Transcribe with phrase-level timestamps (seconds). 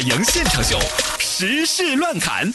[0.00, 0.78] 海洋现场秀，
[1.18, 2.50] 时事乱侃。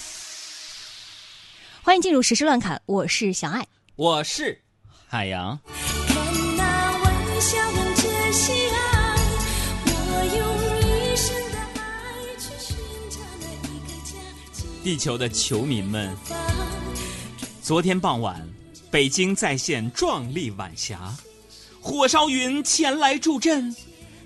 [1.83, 3.63] 欢迎进入时事乱侃，我是小爱。
[3.95, 4.59] 我是
[5.07, 5.55] 海洋。
[6.07, 6.15] 看
[6.57, 6.63] 那
[7.03, 9.15] 晚霞映着夕阳，
[9.85, 10.41] 我用
[10.81, 12.75] 一生的爱去寻
[13.11, 14.17] 找那一个家。
[14.83, 16.17] 地球的球迷们，
[17.61, 18.43] 昨天傍晚，
[18.89, 21.15] 北京再现壮丽晚霞，
[21.79, 23.75] 火烧云前来助阵，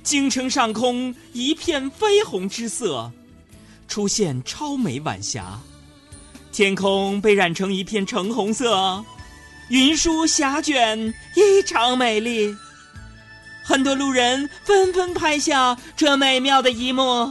[0.09, 3.11] 京城上空一片绯红之色，
[3.87, 5.59] 出现超美晚霞，
[6.51, 9.05] 天空被染成一片橙红色，
[9.69, 12.57] 云舒霞卷，异常美丽。
[13.63, 17.29] 很多路人纷纷拍下这美妙的一幕。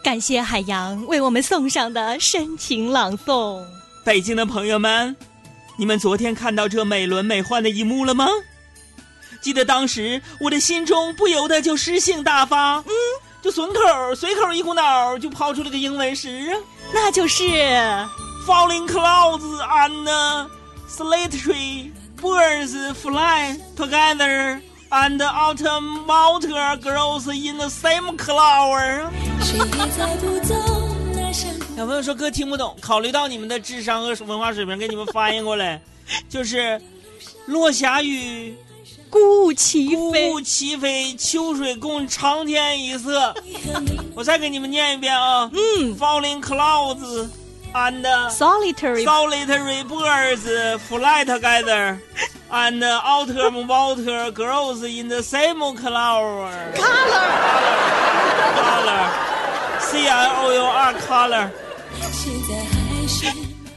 [0.00, 3.60] 感谢海洋为我们送上的深情朗诵。
[4.04, 5.16] 北京的朋友们，
[5.76, 8.28] 你们昨天看到这美轮美奂的一幕了吗？
[9.40, 12.92] 记得当时我的心中不由得就诗兴大发，嗯，
[13.42, 16.50] 就损口随口一股脑就抛出了个英文诗。
[16.52, 16.58] 啊
[16.92, 17.44] 那就是。
[18.46, 20.48] ：Falling clouds and
[20.88, 24.58] solitary birds fly together,
[24.88, 28.32] and autumn water grows in the same 谷。
[31.76, 35.82] 小朋友说哥听不懂，考虑到你们的智商和文化水平，给你们翻译过来，
[36.30, 36.80] 就是
[37.44, 38.56] 落霞雨。
[39.10, 40.30] 孤鹜齐孤飞。
[40.30, 43.34] 鹜齐飞，秋水共长天一色。
[44.14, 45.50] 我再给你们念一遍啊。
[45.52, 47.28] 嗯，Falling clouds
[47.72, 51.98] and Solitary solitary birds fly together,
[52.50, 56.50] and autumn water grows in the same cloud.
[56.74, 57.48] Color.
[58.88, 59.10] color,
[59.80, 61.50] C I O U R color.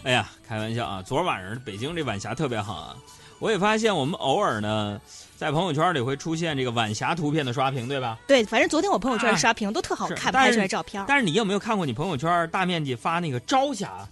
[0.03, 1.01] 哎呀，开玩笑啊！
[1.05, 2.95] 昨儿晚上北京这晚霞特别好啊。
[3.41, 5.01] 我也发现我们偶尔呢，
[5.35, 8.19] 在朋友圈里会出现这个晚霞图片的刷屏，对吧？
[8.27, 14.07] 对，反正昨天我朋友圈刷屏都特好看，拍出来照片，但是你有没有看过你朋友圈大面积发那个朝霞？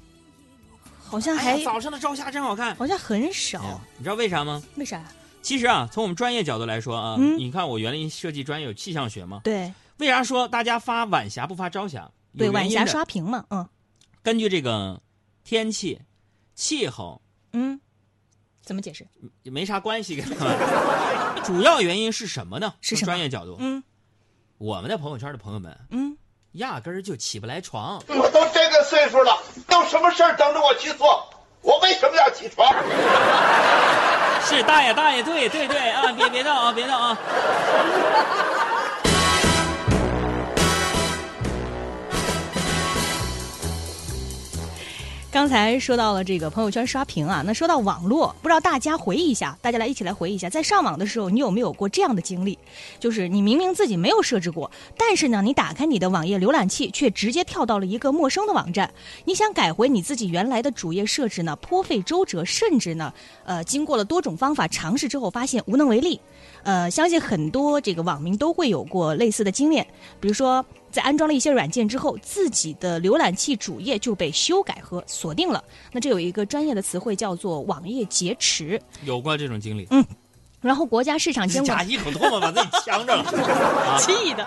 [0.99, 2.75] 好像还哎早上的朝霞真好看。
[2.75, 3.77] 好像很少哎。
[3.97, 4.61] 你知道为啥吗？
[4.75, 5.03] 为啥？
[5.43, 12.09] 其实啊，从我们专业角度来说啊，嗯你看我园林设计专业有气象学嘛，对为啥说大家发晚霞不发朝霞？
[12.35, 13.67] 对，晚霞刷屏嘛，嗯
[14.23, 14.99] 根据这个
[15.43, 15.99] 天气、
[16.55, 17.21] 气候
[17.53, 17.79] 嗯，
[18.63, 19.05] 怎么解释？
[19.43, 20.23] 也没啥关系，
[21.43, 22.73] 主要原因是什么呢？
[22.81, 23.83] 从是什么专业角度，嗯
[24.57, 26.17] 我们的朋友圈的朋友们嗯，
[26.53, 28.01] 压根儿就起不来床。
[28.07, 29.37] 我都这个岁数了，
[29.71, 31.27] 有什么事儿等着我去做？
[31.61, 32.67] 我为什么要起床？
[34.45, 37.17] 是大爷，大爷，对对对啊，别别闹啊，别闹啊！
[45.31, 52.57] 刚才说到了这个朋友圈刷屏啊，那说到网络，不知道大家回忆一下，大家来一起来回忆一下，在上网的时候，你有没有过这样的经历？
[52.99, 58.91] 就是你明明自己没有设置过，但是呢，你打开你的网页浏览器，却直接跳到了一个陌生的网站。
[59.25, 63.13] 你想改回你自己原来的主页设置呢，颇费周折，甚至呢，
[63.45, 66.19] 呃，经过了多种方法尝试之后，发现无能为力。
[66.63, 69.85] 呃，相信很多这个网民都会有过类似的经验，
[70.19, 75.63] 比如说在安装了一些软件之后，自己的浏览器主页就被修改和锁定了。
[75.91, 78.81] 那这有一个专业的词汇叫做网页劫持。
[79.05, 80.05] 有过这种经历，嗯
[80.61, 83.23] 然后国家市场监管假一口唾沫把自己呛着了。
[83.97, 84.45] 气的，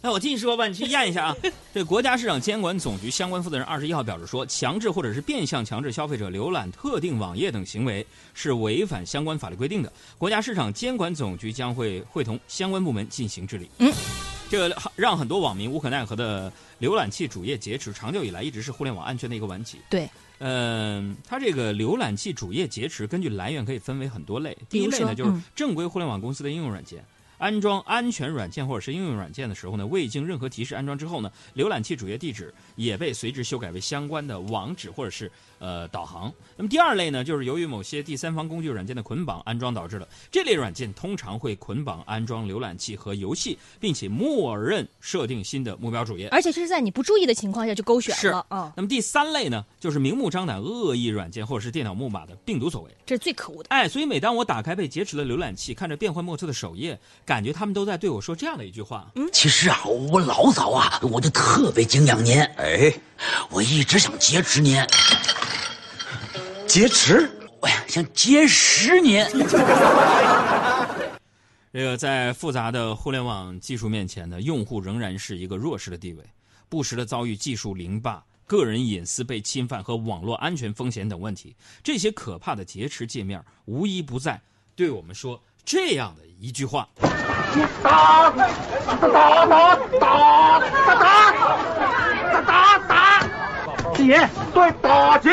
[0.00, 1.36] 那，我替你说吧，你去验一下啊。
[1.72, 9.92] 这国家市场监管总局相关负责人二十一号表示说，强制或者是变相强制消费者浏览特定网页等行为是违反相关法律规定的。
[10.18, 13.70] 国家市场监管总局将会会同相关部门进行治理。
[13.78, 13.92] 嗯，
[14.50, 19.78] 这个让很多网民无可奈何的浏览器主页劫持，长久以来一直是互联网安全的一个顽疾。
[19.90, 24.56] 对，嗯，它这个浏览器主页劫持，根据来源可以分为很多类。
[24.68, 27.04] 第一类呢，就是嗯正规互联网公司的应用软件。
[27.36, 35.30] 安装安全软件或者是应用软件的时候呢，未经任何提示安装之后呢，浏览器主页地址也被随之修改为相关的网址或者是
[35.64, 36.30] 呃导航。
[36.56, 40.06] 那么第二类呢，就是由于某些第三方工具软件的捆绑安装导致的。
[40.30, 46.28] 这类软件通常会捆绑安装浏览器和游戏，并且默认设定新的目标主页。
[46.28, 52.90] 而且是在你不注意的情况下就勾选是了啊、那么第三类呢，就是明目张胆恶意软件或者是电脑木马的病毒所为。
[53.06, 53.68] 这是最可恶的。
[53.70, 62.40] 哎，所以每当我打开被劫持的浏览器，看着变幻莫测的首页，感觉他们都在对我说这样的一句话：嗯其实啊，我老早啊，我就特别敬仰您。
[62.56, 62.92] 哎，
[63.50, 64.76] 我一直想劫持您，
[66.66, 67.30] 劫持？
[67.60, 69.24] 我呀，想结识您。
[71.72, 76.22] 这个在复杂的互联网技术面前呢，用户仍然是一个弱势的地位，
[76.68, 81.56] 不时的遭遇技术凌霸、个人隐私被侵犯和网络安全风险等问题。
[81.82, 84.40] 这些可怕的劫持界面，无一不在
[84.76, 86.88] 对我们说这样的一句话：
[87.82, 88.46] 打打
[88.96, 90.60] 打打打打！
[92.32, 93.20] 打打打，
[93.94, 95.30] 劫，对打劫。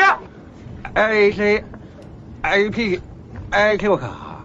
[0.94, 1.64] A C
[2.42, 3.00] A P
[3.50, 4.44] A Q 卡，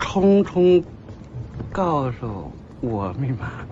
[0.00, 0.82] 冲冲
[1.70, 2.50] 告诉
[2.80, 3.64] 我密码。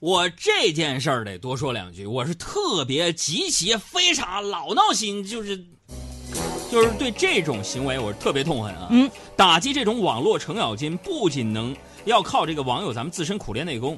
[0.00, 5.56] 我这件事儿得多说两句，我是特别极其非常老闹心，就是
[6.72, 8.88] 就是对这种行为我是特别痛恨啊！
[8.90, 13.96] 嗯，打击这种网络程咬金，不仅能要靠这个网友咱们自身苦练内功，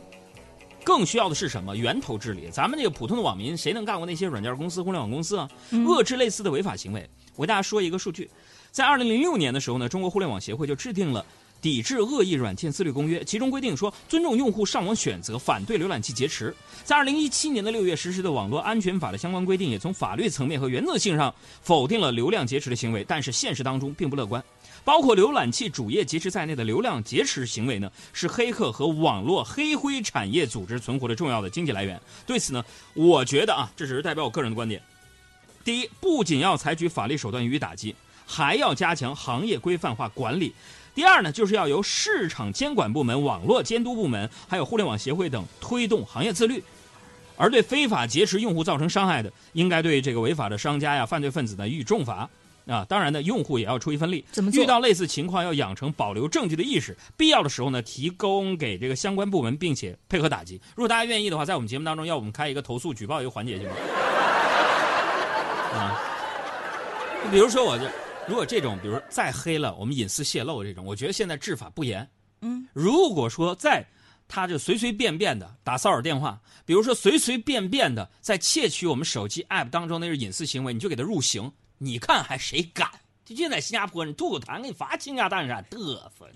[0.85, 1.77] 更需要的是什么？
[1.77, 2.49] 源头治理。
[2.51, 5.49] 咱们这个普通的网民，谁能干过那些软件公司、互联网公司啊？
[5.71, 7.09] 遏制类似的违法行为。
[7.37, 8.31] 我给大家说一个数据，
[8.71, 11.25] 在二零零六年的时候呢，中国互联网协会就制定了。
[11.61, 16.53] 抵制恶意软件自律公约，其中规定说，尊重用户上网选择，反对浏览器劫持。
[16.83, 24.43] 在二零一七年的六月实施的网络安全法的相关规定，也从法律层面和原则性上否定了流量劫持的行为，但是现实当中并不乐观。
[24.85, 32.01] 包括浏览器主页劫持在内的流量劫持行为呢，是黑客和网络黑灰产业组织存活的重要的经济来源。
[32.27, 32.65] 对此呢，
[32.95, 34.83] 我觉得啊，这只是代表我个人的观点。
[35.65, 37.95] 第一，不仅要采取法律手段予以打击，
[38.27, 40.53] 还要加强行业规范化管理。
[40.95, 46.63] 第二呢，就是要由市场监管部门、网络监督部门，还有互联网协会等推动行业自律。
[47.37, 52.29] 而对非法劫持用户造成伤害的，应该对这个违法的商家呀、犯罪分子呢予以重罚。
[52.67, 54.25] 啊，当然呢，用户也要出一份力。
[54.33, 60.61] 怎么遇到类似情况，要养成保留证据的意识，必要的时候呢，提供给这个相关部门，并且配合打击。
[60.75, 63.75] 如果大家愿意的话，在我们节目当中，要我们开一个投诉举报一个环节行吗？
[65.75, 65.99] 啊，
[67.25, 67.91] 就比如说我这。
[68.29, 72.09] 如果这种，比如再黑了，我们隐私泄露这种，我觉得现在治法不严。
[72.41, 73.85] 嗯，如果说在，
[74.29, 81.51] 他就随随便便的打骚扰电话，比如说随随便便的在窃取我们手机 app 当中那是隐私行为，你就给他入刑，
[81.83, 82.89] 你看还谁敢？
[83.25, 86.31] 就现在新加坡，你吐口痰给你罚倾家荡产，嘚瑟！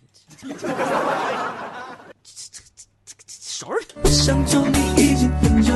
[3.29, 3.81] 手儿。
[4.05, 5.73] 想救你已经很久。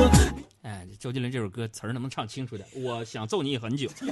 [0.62, 2.68] 哎，周杰伦这首歌词儿能不能唱清楚点？
[2.74, 3.88] 我想揍你很久。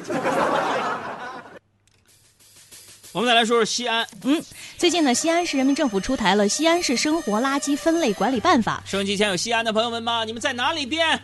[3.11, 4.07] 我们再来说说西安。
[4.23, 4.41] 嗯，
[4.77, 8.81] 最近呢，西安市人民政府出台了《西安市生活垃圾分类管理办法》。
[8.91, 10.25] 收音机前有西安的朋友们吗？
[10.25, 11.21] 你们在哪里边？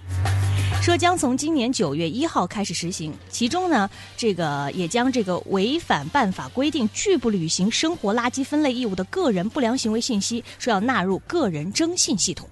[0.85, 3.89] 说将从今年九月一号开始实行，其中呢，
[4.19, 12.47] 这个也将这个违反办法规定拒不履行生活垃圾分类义务的个人不良行为信息，说要纳入个人征信系统。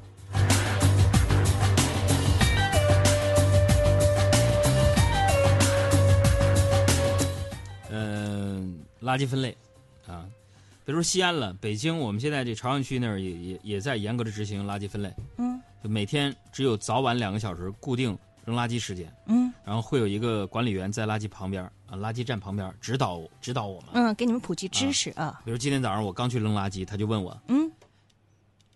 [7.91, 9.55] 嗯、垃圾分类，
[10.07, 10.25] 啊，
[10.87, 15.13] 别说西安了，北京，我们现在这朝阳区那儿也也也在严格的执行垃圾分类。
[15.37, 23.91] 嗯就每天只有早晚两个小时固定扔垃圾时间，嗯然后会有一个管理员在垃圾旁边啊，垃圾站旁边指导指导我们。
[23.93, 25.41] 嗯，给你们普及知识啊。
[25.45, 27.71] 比如今天早上我刚去扔垃圾，他就问我嗯，：“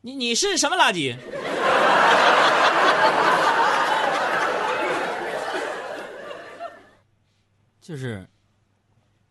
[0.00, 1.16] 你你是什么垃圾？”
[7.80, 8.26] 就是，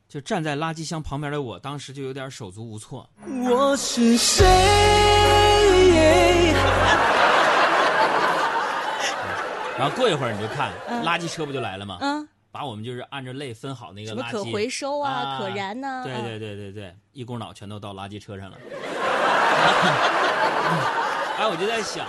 [0.07, 3.10] 就站在垃圾箱旁边的我，当时就有点手足无措。
[3.50, 4.45] 我是谁？
[9.77, 11.98] 然后过一会儿你就看，嗯垃圾车不就来了吗？
[12.01, 18.57] 嗯，把我们就是按照类分好那个什么垃圾，可回收啊啊可燃呐对啊对对对对，一股脑全都到垃圾车上了。
[21.38, 22.06] 哎，我就在想，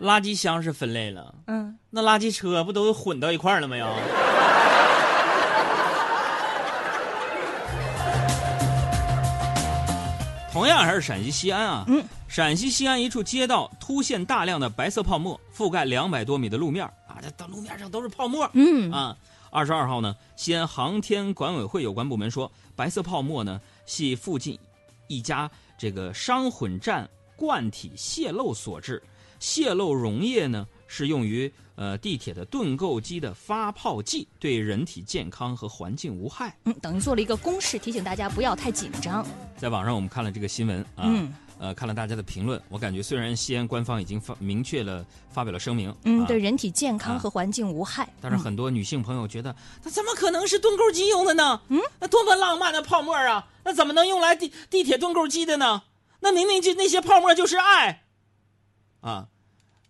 [0.00, 3.86] 垃圾箱是分类了，嗯，那垃圾车不都混到一块儿了没有？
[10.56, 18.90] 同样还是陕西西安啊，嗯，陕西西安一处街道突现大量的白色泡沫，覆盖两百多米的路面啊，这到路面上都是泡沫，嗯。
[18.90, 19.14] 啊。
[19.50, 24.58] 二十二号呢，西安航天管委会有关部门说，白色泡沫呢系附近
[25.08, 29.02] 一家这个商混站罐体泄漏所致，
[29.38, 36.56] 泄漏溶液呢是用于呃地铁的盾构机的发泡剂，对人体健康和环境无害。
[36.64, 39.26] 嗯，等于做了一个公示，提醒大家不要太紧张。
[39.56, 48.06] 在网上我们看了这个新闻啊，嗯呃，看了大家的评论，我感觉虽然西安官方已经发明确了发表了声明，嗯，啊对人体健康啊和环境无害。
[48.20, 51.60] 但是很多女性朋友觉得，那怎么可能是盾构机用的呢？
[51.68, 53.48] 嗯，那多么浪漫的泡沫啊！
[53.64, 55.82] 那怎么能用来地地铁盾构机的呢？
[56.20, 58.04] 那明明就那些泡沫就是爱，
[59.00, 59.28] 啊，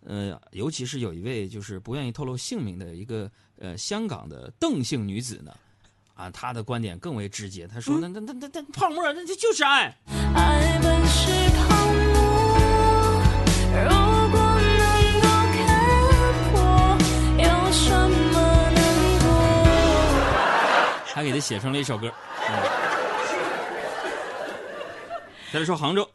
[0.06, 5.52] 呃，尤其是有一位就是不愿意透露姓名的一个呃香港的邓姓女子呢，
[6.14, 9.92] 啊，她的观点更为直接，她说：“那那那那那泡沫，那这就是爱。”
[10.34, 13.20] 爱本是泡沫，
[13.82, 13.90] 如
[14.30, 14.38] 果
[14.78, 15.58] 能够看
[16.52, 16.56] 破，
[17.38, 18.34] 有什么
[18.70, 18.78] 难
[19.20, 19.26] 过？
[21.14, 22.08] 还给他写成了一首歌。
[22.48, 22.50] 嗯
[25.52, 26.06] 再来说杭州，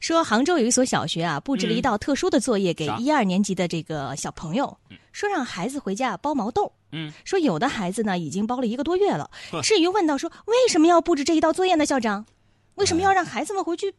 [0.00, 4.78] 说杭州有一所小学啊，布置了一道特殊的作业给一二年级的这个小朋友，
[5.12, 6.72] 说让孩子回家包毛豆。
[6.92, 9.30] 嗯，说有的孩子呢已经包了一个多月了。
[9.62, 11.84] 至于问到说为什么要布置这一道作业呢？
[11.84, 12.24] 校长，
[12.76, 13.94] 为什么要让孩子们回去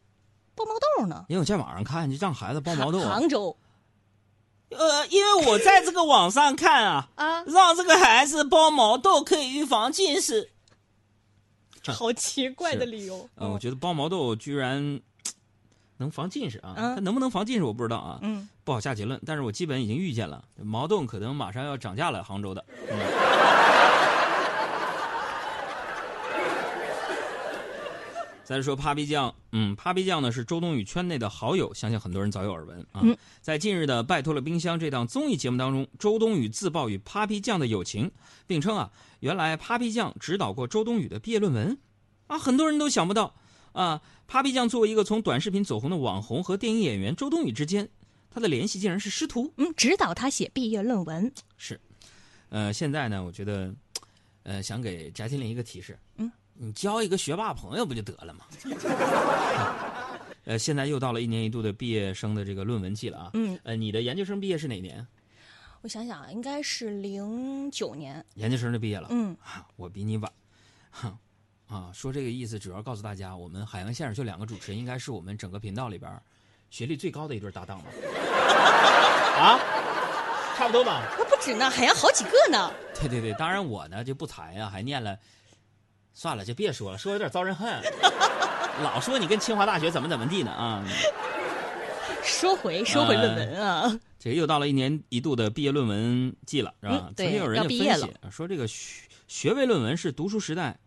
[0.54, 1.24] 包毛豆呢？
[1.28, 3.10] 因为我在网上看，就让孩子包毛豆啊。
[3.10, 3.56] 杭州
[4.70, 10.50] 呃，因为我在这个网上看啊， 啊，让这个孩子包毛豆可以预防近视。
[11.86, 13.28] 好奇怪的理由。
[13.36, 15.00] 呃，我觉得包毛豆居然
[16.00, 19.20] 能防近视啊，嗯它能不能防近视我不知道啊，嗯，不好下结论。
[19.24, 22.64] 但是我基本已经预见了，毛豆可能马上要涨价了，杭州的。
[22.90, 22.98] 嗯
[28.42, 33.00] 再说 Papi 酱，嗯，Papi 酱呢是周冬雨圈内的好友，相信很多人早有耳闻啊。
[33.04, 38.10] 嗯在近日的《拜托了冰箱》这档综艺节目当中，周冬雨自曝与 Papi 酱的友情，
[38.48, 38.90] 并称啊，
[39.20, 41.78] 原来 Papi 酱指导过周冬雨的毕业论文，
[42.26, 43.36] 啊，很多人都想不到
[43.72, 47.88] 啊，Papi 酱作为一个从短视频走红的网红和电影演员周冬雨之间，
[48.30, 49.52] 他的联系竟然是师徒。
[49.56, 51.32] 嗯，指导他写毕业论文。
[51.56, 51.80] 是，
[52.48, 53.74] 呃，现在呢，我觉得，
[54.42, 58.44] 呃，想给翟天临一个提示，嗯，你交一个学霸朋友不就得了吗？
[60.44, 63.30] 呃，现在又到了一年一度的毕业生的这个论文季了啊。
[63.34, 65.06] 嗯，呃，你的研究生毕业是哪年？
[65.82, 68.24] 我想想啊，应该是零九年。
[68.34, 69.08] 研究生就毕业了。
[69.10, 70.32] 嗯，啊，我比你晚。
[70.90, 71.16] 哼，
[71.70, 76.10] 啊，说这个意思主要告诉大家，我们海洋现场秀两个主持人应该是我们整个频道里边
[76.68, 77.84] 学历最高的一对搭档吧？
[79.38, 79.58] 啊，
[80.56, 81.02] 差不多吧。
[81.16, 82.72] 那不止呢，海洋好几个呢。
[82.98, 85.16] 对对对，当然我呢就不才呀、还念了，
[86.12, 87.80] 算了，就别说了，说有点遭人恨。
[88.82, 90.84] 老说你跟清华大学怎么怎么地呢啊！
[92.22, 97.04] 说回说回论文啊，这个又到了一年一度的毕业论文季了，是吧？
[97.08, 100.78] 嗯对曾经有人就要毕业分析说，这个学学位论文是读书时代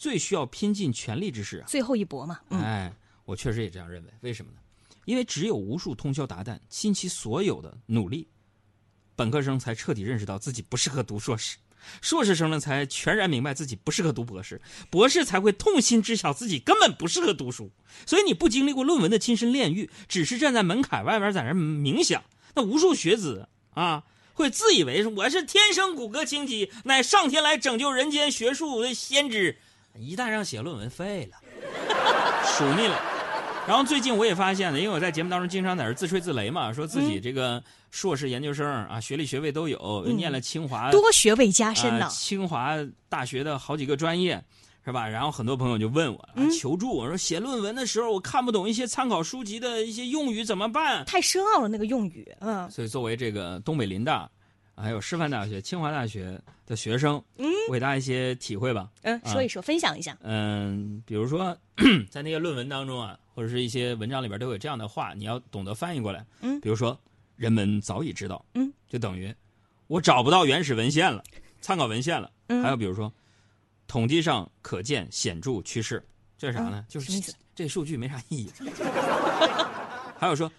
[0.00, 1.66] 最需要拼尽全力之事啊。
[1.68, 2.40] 最后一搏嘛。
[2.48, 2.92] 嗯，哎，
[3.26, 4.10] 我确实也这样认为。
[4.22, 4.58] 为什么呢？
[5.04, 8.26] 因为只有无数通宵达旦、倾其所有的努力，
[9.14, 11.58] 本科生才彻底认识到自己不适合读硕士，
[12.00, 17.70] 硕士生呢才全然明白自己不适合读博士，博士才会痛心知晓自己根本不适合读书。
[18.06, 24.04] 所以你不经历过论文的亲身炼狱，只是站在门槛外边在那冥想，那无数学子啊。
[24.32, 29.58] 会自以为是我是天生骨骼清奇，乃上天来拯救人间学术的先知，
[29.96, 31.36] 一旦让写论文废了，
[32.44, 32.98] 数腻了。
[33.68, 42.08] 然后最近我也发现了，因为我在节目当中经常在这自吹自擂嘛，说自己这个硕士研究生啊，学历学位都有，嗯念了清华多学位加深呢啊。
[42.08, 42.74] 清华
[43.08, 44.42] 大学的好几个专业，
[44.84, 45.06] 是吧？
[45.06, 46.28] 然后很多朋友就问我、
[46.58, 51.04] 求助，我说写论文的时候我看不懂一些参考书籍的一些用语怎么办？
[51.04, 54.28] 太深奥了那个用语，嗯所以作为这个东北林大，
[54.80, 58.90] 还有师范大学、清华大学的学生，嗯我给大家一些体会吧。
[59.02, 60.16] 嗯，说一说，分享一下。
[60.22, 61.56] 嗯，比如说
[62.10, 66.24] 在那些论文当中啊，或者是一些文章里边都有这样的话，你要懂得翻译过来。
[66.40, 66.98] 嗯比如说
[67.36, 69.34] 人们早已知道，嗯，就等于
[69.86, 71.22] 我找不到原始文献了，
[71.60, 72.30] 参考文献了。
[72.48, 73.12] 嗯还有比如说
[73.86, 76.02] 统计上可见显著趋势，
[76.38, 76.84] 这是啥呢？
[76.88, 77.12] 就是
[77.54, 78.50] 这数据没啥意义。
[80.18, 80.50] 还有说，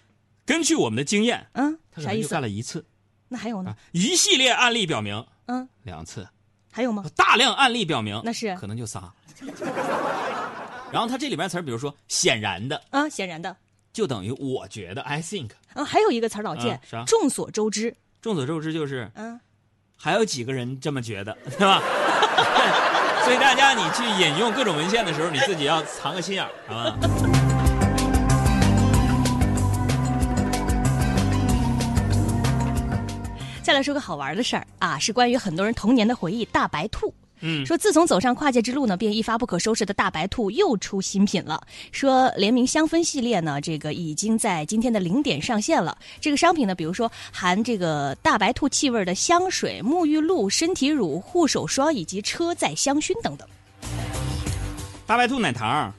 [0.44, 2.84] 根据我们的经验，嗯，他可能就干了一次
[3.32, 6.28] 那还有呢啊？，一系列案例表明嗯，两次，
[6.70, 7.02] 还有吗？
[7.16, 9.10] 大量案例表明那是可能就仨。
[10.92, 13.56] 然后他这里边词儿，比如说显然的，啊，显然的。
[13.94, 15.50] 就等于我觉得 I think。
[15.74, 17.96] 嗯，还有一个词儿老见众所周知。
[18.20, 19.40] 众所周知就是嗯，
[19.96, 21.80] 还有几个人这么觉得，对吧？
[23.24, 27.51] 所以大家你去引用各种文献的时候，你自己要藏个心眼儿，好吧？
[33.62, 37.14] 再来说个好玩的事儿啊，是关于很多人童年的回忆——大白兔。
[37.44, 41.64] 嗯，说自从走上跨界之路呢，便一发不可收拾的大白兔又出新品了。
[41.90, 45.96] 说联名香氛系列呢，这个已经在今天的零点上线了。
[46.20, 53.48] 这个商品呢，比如说含这个大白兔气味的香水、沐浴露、身体乳、护手霜以及车载香薰等等。
[55.06, 55.92] 大白兔奶糖，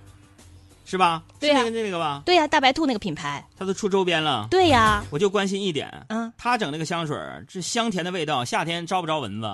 [0.93, 1.23] 是吧？
[1.39, 2.21] 对呀是那个那个吧？
[2.23, 3.43] 对呀、大白兔那个品牌。
[3.57, 4.47] 它都出周边了。
[4.51, 9.47] 对呀、我就关心一点，嗯，他整那个香水，这香甜的味道，夏天招不招蚊子？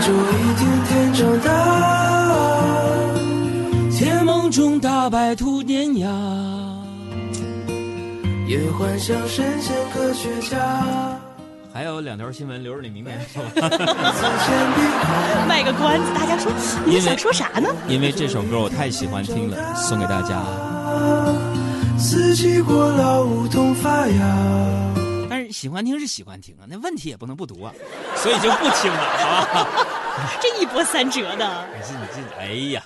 [0.00, 1.52] 就一天天长大，
[3.90, 6.08] 甜梦中大白兔碾压。
[8.48, 11.20] 也幻想神仙科学家。
[11.76, 13.42] 还有两条新闻留着你明天说。
[15.46, 16.50] 卖个关子，大家说
[16.86, 17.68] 你想说啥呢？
[17.86, 20.42] 因为这首歌我太喜欢听了，送给大家。
[21.98, 24.94] 四季过老，梧桐发芽。
[25.28, 27.70] 但是喜欢听是喜欢听啊，那问题也不能不读啊，
[28.16, 29.68] 所以就不听了，好吧？
[30.40, 31.66] 这一波三折的。
[31.74, 32.82] 你这你这，哎呀。